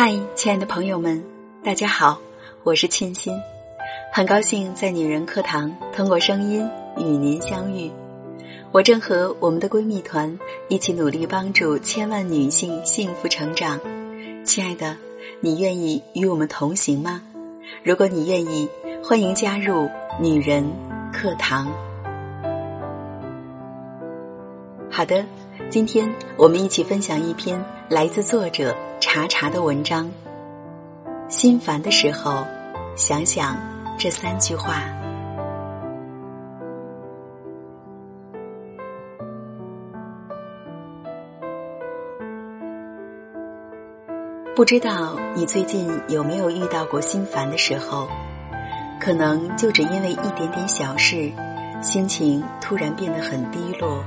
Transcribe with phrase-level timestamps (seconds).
[0.00, 1.20] 嗨，亲爱的朋友们，
[1.64, 2.16] 大家好，
[2.62, 3.36] 我是沁心，
[4.12, 6.64] 很高兴在女人课堂通过声音
[6.96, 7.90] 与您相遇。
[8.70, 10.38] 我正和我们的闺蜜团
[10.68, 13.76] 一起努力帮助千万女性幸福成长。
[14.44, 14.96] 亲爱的，
[15.40, 17.20] 你愿意与我们同行吗？
[17.82, 18.68] 如果你愿意，
[19.02, 19.90] 欢迎加入
[20.20, 20.64] 女人
[21.12, 21.66] 课堂。
[24.88, 25.24] 好的，
[25.68, 28.72] 今天我们一起分享一篇来自作者。
[29.10, 30.06] 查查的文章。
[31.30, 32.44] 心烦的时候，
[32.94, 33.56] 想想
[33.98, 34.82] 这三句话。
[44.54, 48.06] 不知道你最近有没有遇到过心烦的时候？
[49.00, 51.32] 可能就只因为一点点小事，
[51.80, 54.04] 心情突然变得很低落，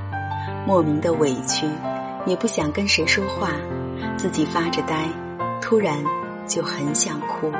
[0.67, 1.65] 莫名的委屈，
[2.27, 3.53] 也不想跟谁说话。
[4.17, 5.07] 自己发着呆，
[5.61, 6.03] 突然
[6.47, 7.51] 就很想哭。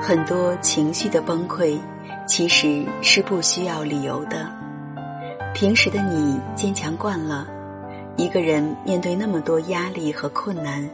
[0.00, 1.78] 很多情绪的崩溃，
[2.26, 4.50] 其实是不需要理由的。
[5.54, 7.46] 平时的你坚强惯了，
[8.16, 10.88] 一个人面对那么多压力和困难，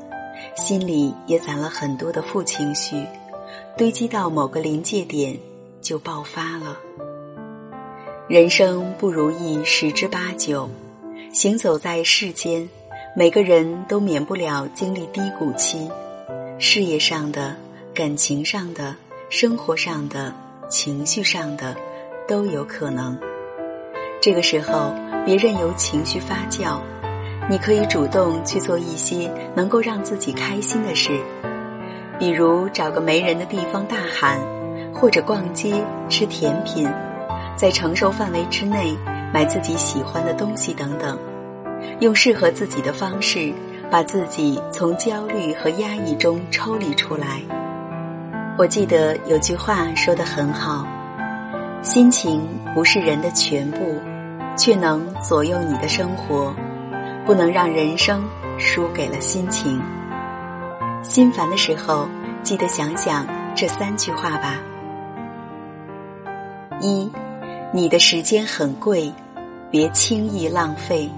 [0.56, 3.06] 心里也攒了很多的负情绪，
[3.76, 5.38] 堆积到某个临界点
[5.80, 6.76] 就爆发了。
[8.28, 10.68] 人生不如意十之八九，
[11.32, 12.68] 行走在世间。
[13.18, 15.90] 每个人都免不了经历低谷期，
[16.56, 17.52] 事业上的、
[17.92, 18.94] 感情上的、
[19.28, 20.32] 生活上的、
[20.68, 21.74] 情绪上的，
[22.28, 23.18] 都有可能。
[24.22, 24.94] 这个时候，
[25.26, 26.78] 别任由情绪发酵，
[27.50, 31.10] 你可以主动去做一些能够让自己开心的事，
[32.20, 34.38] 比如找个没人的地方大喊，
[34.94, 35.74] 或者逛街
[36.08, 36.88] 吃甜品，
[37.56, 38.96] 在承受范围之内
[39.34, 41.18] 买自己喜欢的东西等等。
[42.00, 43.52] 用适合自己的方式，
[43.90, 47.40] 把自己从焦虑和压抑中抽离出来。
[48.56, 50.86] 我记得有句话说得很好
[51.82, 54.00] ：“心情不是人的全部，
[54.56, 56.54] 却能左右你的生活。
[57.24, 58.24] 不能让人生
[58.58, 59.80] 输给了心情。”
[61.04, 62.08] 心烦的时候，
[62.42, 64.54] 记得想想这三句话吧：
[66.80, 67.10] 一，
[67.70, 69.12] 你的时间很贵，
[69.70, 71.08] 别轻易浪费。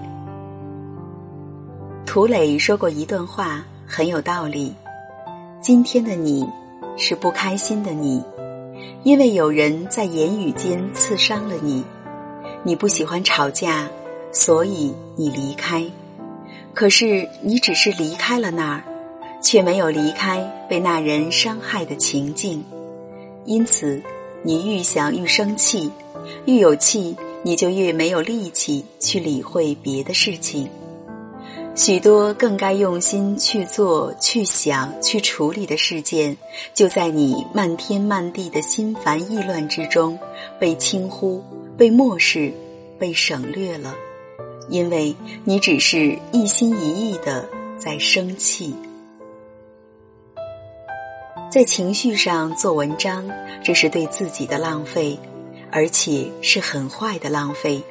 [2.11, 4.75] 涂磊说过一段话，很有道理。
[5.61, 6.45] 今天的你
[6.97, 8.21] 是不开心的你，
[9.03, 11.81] 因为有人在言语间刺伤了你。
[12.63, 13.89] 你不喜欢吵架，
[14.33, 15.85] 所以你离开。
[16.73, 18.83] 可是你只是离开了那儿，
[19.41, 22.61] 却没有离开被那人伤害的情境。
[23.45, 24.03] 因此，
[24.43, 25.89] 你愈想愈生气，
[26.43, 30.67] 愈有气，你就越没有力气去理会别的事情。
[31.73, 36.35] 许多更该用心去做、去想、去处理的事件，
[36.73, 40.19] 就在你漫天漫地的心烦意乱之中，
[40.59, 41.43] 被轻忽、
[41.77, 42.53] 被漠视、
[42.99, 43.95] 被省略了，
[44.69, 45.15] 因为
[45.45, 48.75] 你只是一心一意的在生气，
[51.49, 53.27] 在情绪上做文章，
[53.63, 55.17] 这是对自己的浪费，
[55.71, 57.81] 而且是很坏的浪费。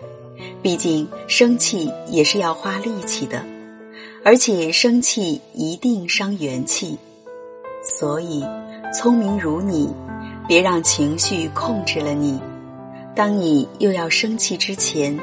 [0.63, 3.43] 毕竟生气也是要花力气的。
[4.31, 6.97] 而且生气一定伤元气，
[7.83, 8.47] 所以
[8.95, 9.93] 聪明如你，
[10.47, 12.39] 别让情绪控制了你。
[13.13, 15.19] 当你又要生气之前，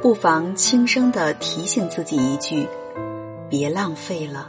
[0.00, 2.64] 不妨轻声的提醒自己一句：
[3.50, 4.48] 别浪费了。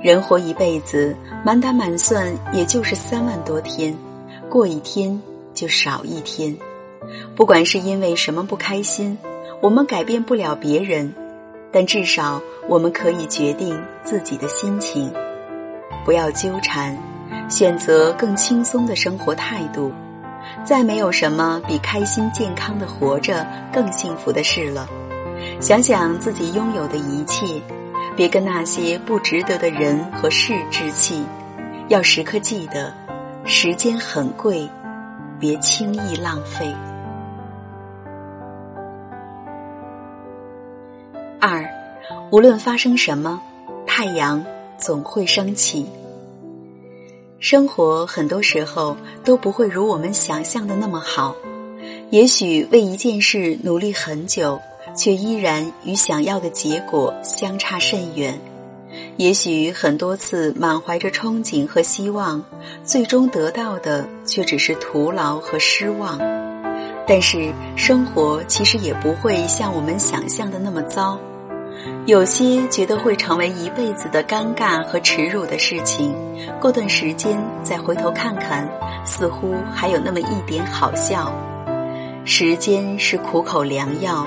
[0.00, 3.92] 人活一辈子，满打满算也就是三万多天，
[4.48, 5.20] 过一天
[5.52, 6.56] 就少一天。
[7.34, 9.18] 不管是因为什么不开心，
[9.60, 11.12] 我们改变不了别人。
[11.74, 15.12] 但至少我们可以决定自己的心情，
[16.04, 16.96] 不要纠缠，
[17.50, 19.92] 选择更轻松的生活态度。
[20.64, 24.88] 再没有什么比开心健康的活着更幸福的事了。
[25.60, 27.60] 想想自己拥有的一切，
[28.14, 31.24] 别跟那些不值得的人和事置气。
[31.88, 32.94] 要时刻记得，
[33.44, 34.68] 时间很贵，
[35.40, 36.72] 别轻易浪费。
[42.30, 43.40] 无论发生什么，
[43.86, 44.44] 太阳
[44.78, 45.86] 总会升起。
[47.38, 51.34] 生活很多时候都不会如我们想象的那么好。
[52.10, 54.58] 也许为一件事努力很久，
[54.96, 58.40] 却依然与想要的结果相差甚远。
[59.16, 62.42] 也许很多次满怀着憧憬和希望，
[62.84, 66.18] 最终得到的却只是徒劳和失望。
[67.06, 71.18] 但是生活其实也不会像我们想象的那么糟。
[72.06, 76.14] 有些觉得会成为一辈子的尴尬和耻辱的事情，
[76.60, 78.68] 过段时间再回头看看，
[79.04, 81.32] 似乎还有那么一点好笑。
[82.24, 84.26] 时间是苦口良药，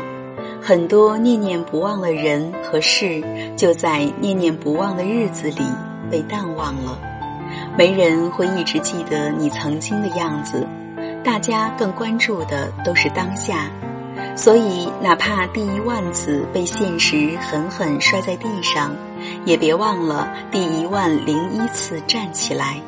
[0.62, 3.24] 很多念念不忘的人和事，
[3.56, 5.64] 就在念念不忘的日子里
[6.12, 7.00] 被淡忘了。
[7.76, 10.68] 没人会一直记得你曾经的样子，
[11.24, 13.70] 大家更关注的都是当下。
[14.38, 18.96] 所以，哪怕第一万次被现实狠狠摔在地上，
[19.46, 22.80] 也别忘了第一万零一次站起来。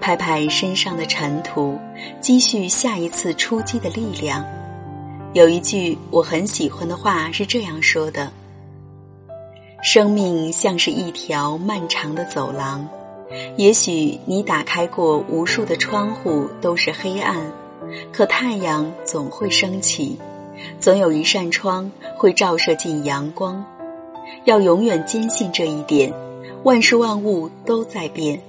[0.00, 1.78] 拍拍身上的尘土，
[2.22, 4.42] 积蓄下一次出击的力量。
[5.34, 8.32] 有一句我很喜欢的话是这样说的
[9.84, 12.88] ：“生命像是一条漫长的走廊，
[13.56, 17.36] 也许你打开过无数的窗户都是黑暗，
[18.10, 20.18] 可太阳总会升起，
[20.80, 23.64] 总有一扇窗会照射进阳光。
[24.44, 26.12] 要永远坚信这一点，
[26.64, 28.40] 万事万物都在变。”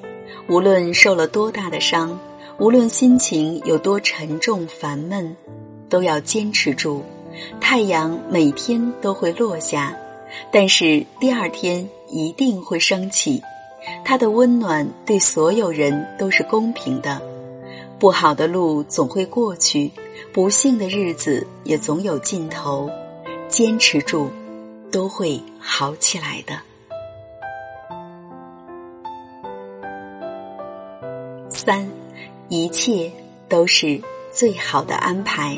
[0.47, 2.17] 无论受了多大的伤，
[2.57, 5.35] 无论心情有多沉重烦闷，
[5.87, 7.03] 都要坚持住。
[7.61, 9.95] 太阳每天都会落下，
[10.51, 13.41] 但是第二天一定会升起。
[14.03, 17.21] 它的温暖对所有人都是公平的。
[17.99, 19.91] 不好的路总会过去，
[20.31, 22.89] 不幸的日子也总有尽头。
[23.47, 24.29] 坚持住，
[24.91, 26.59] 都会好起来的。
[31.49, 31.89] 三，
[32.47, 33.11] 一切
[33.47, 33.99] 都是
[34.31, 35.57] 最好的安排。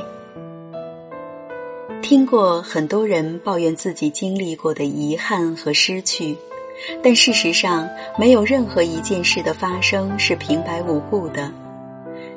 [2.01, 6.35] 听过很多人抱怨自己经历过的遗憾和失去，
[7.03, 11.51] 但事实上，没有任何一件事的发生是平白无故的。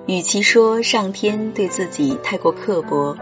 [0.06, 3.16] 与其说上天对自己太过刻薄，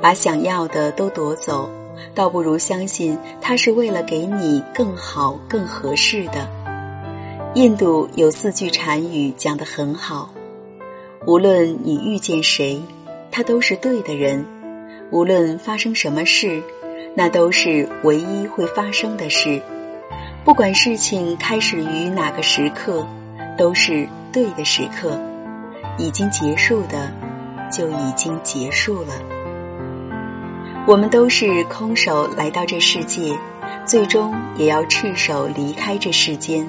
[0.00, 1.68] 把想要的都夺走，
[2.14, 6.48] 倒不如相信他是为了给你更好、更合适的。
[7.54, 10.30] 印度有四句禅语讲得很好：
[11.26, 12.80] 无论你遇见谁，
[13.32, 14.44] 他都是对的人；
[15.10, 16.62] 无论发生什么事，
[17.16, 19.60] 那都是唯一会发生的事；
[20.44, 23.04] 不管事情开始于哪个时刻，
[23.56, 25.18] 都是对的时刻；
[25.98, 27.12] 已经结束的，
[27.70, 29.12] 就已经结束了。
[30.86, 33.36] 我们都是空手来到这世界，
[33.84, 36.66] 最终也要赤手离开这世间。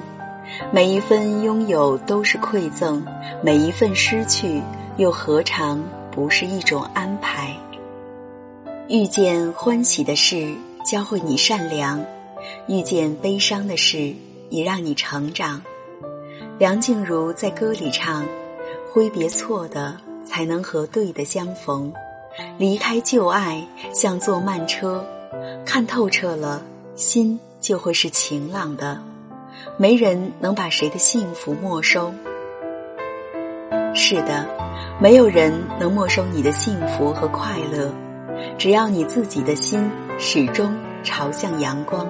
[0.72, 3.04] 每一份拥有都是馈赠，
[3.42, 4.60] 每一份失去
[4.96, 5.80] 又何尝
[6.10, 7.54] 不是一种安排？
[8.88, 10.52] 遇见欢喜的事，
[10.84, 12.00] 教会你善良；
[12.66, 14.12] 遇见悲伤的事，
[14.48, 15.62] 也让你成长。
[16.58, 18.26] 梁静茹在歌里唱
[18.92, 21.92] ：“挥别错的，才能和对的相逢；
[22.58, 25.04] 离开旧爱，像坐慢车，
[25.64, 26.60] 看透彻了，
[26.96, 29.00] 心就会是晴朗的。”
[29.76, 32.12] 没人能把谁的幸福没收。
[33.94, 34.46] 是的，
[34.98, 37.92] 没有人能没收你的幸福和快乐。
[38.56, 42.08] 只要你自己的心始终朝向阳光。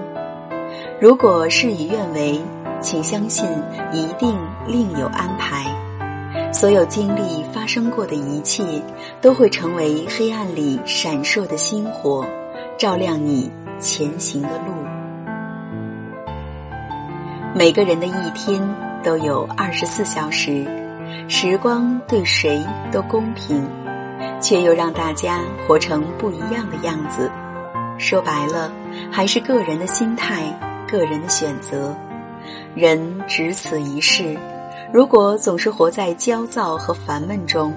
[1.00, 2.40] 如果事与愿违，
[2.80, 3.46] 请相信
[3.92, 5.66] 一定另有安排。
[6.60, 8.62] 所有经历发生过的一切，
[9.22, 12.26] 都会成为黑暗里闪烁的星火，
[12.76, 14.74] 照亮你前行的路。
[17.54, 18.60] 每个人的一天
[19.02, 20.66] 都有二十四小时，
[21.28, 22.62] 时光对谁
[22.92, 23.66] 都公平，
[24.38, 27.30] 却又让大家活成不一样的样子。
[27.96, 28.70] 说白了，
[29.10, 30.42] 还是个人的心态、
[30.86, 31.96] 个人的选择。
[32.74, 34.36] 人只此一世，
[34.92, 37.72] 如果总是活在焦躁和烦闷中，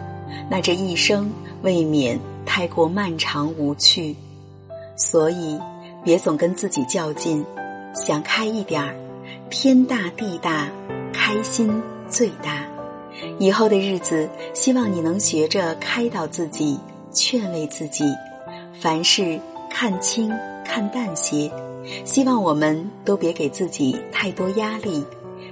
[0.49, 4.15] 那这一生未免太过漫长无趣。
[4.95, 5.59] 所以，
[6.03, 7.45] 别总跟自己较劲，
[7.93, 8.95] 想开一点儿。
[9.51, 10.67] 天大地大，
[11.13, 12.65] 开心最大。
[13.37, 16.79] 以后的日子，希望你能学着开导自己，
[17.11, 18.05] 劝慰自己，
[18.81, 19.39] 凡事
[19.69, 20.31] 看清
[20.65, 21.51] 看淡些。
[22.05, 25.05] 希望我们都别给自己太多压力，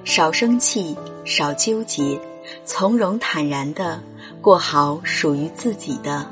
[0.03, 2.19] 少生气，少纠结，
[2.65, 4.01] 从容坦然的
[4.41, 6.25] 过好属于自己的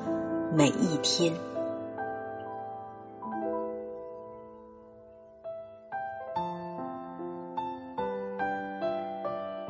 [0.53, 1.31] 每一天。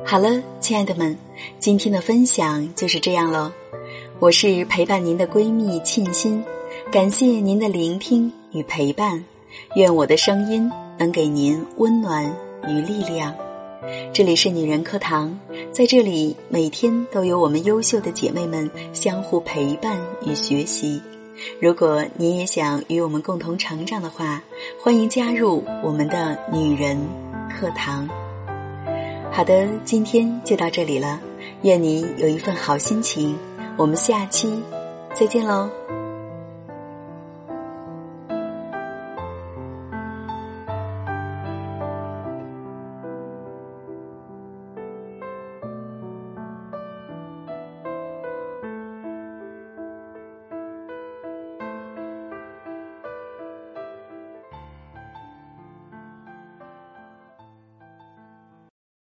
[0.04, 1.16] 好了，亲爱的们，
[1.58, 3.52] 今天的分享就是这样喽。
[4.18, 6.42] 我是陪伴您的闺蜜沁心，
[6.90, 9.22] 感谢您的聆听与陪伴，
[9.76, 12.24] 愿我的声音能给您温暖
[12.66, 13.32] 与力量。
[14.12, 15.38] 这里是女人课堂，
[15.72, 21.00] 在这里每天都有我们优秀的姐妹们相互陪伴与学习。
[21.60, 24.42] 如果你也想与我们共同成长的话，
[24.82, 26.98] 欢迎加入我们的女人
[27.50, 28.06] 课堂。
[29.32, 31.18] 好的，今天就到这里了，
[31.62, 33.36] 愿你有一份好心情。
[33.78, 34.52] 我们下期
[35.14, 35.70] 再见喽。